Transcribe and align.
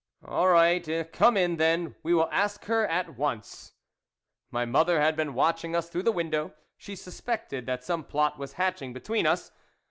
"All 0.25 0.47
right, 0.47 1.13
come 1.13 1.37
in, 1.37 1.57
then, 1.57 1.93
we 2.01 2.11
will 2.15 2.27
ask 2.31 2.65
her 2.65 2.87
at 2.87 3.19
once." 3.19 3.73
My 4.49 4.65
mother 4.65 4.99
had 4.99 5.15
been 5.15 5.35
watching 5.35 5.75
us 5.75 5.89
through 5.89 6.01
the 6.01 6.11
window; 6.11 6.55
she 6.75 6.95
suspected 6.95 7.67
that 7.67 7.83
some 7.83 8.03
plot 8.05 8.39
was 8.39 8.53
hatching 8.53 8.93
between 8.93 9.27
us. 9.27 9.51